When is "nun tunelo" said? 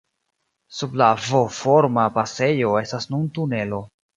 3.13-3.87